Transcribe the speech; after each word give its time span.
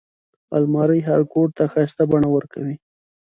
الماري 0.57 0.99
هر 1.07 1.21
کوټ 1.33 1.49
ته 1.57 1.63
ښايسته 1.71 2.03
بڼه 2.11 2.27
ورکوي 2.35 2.75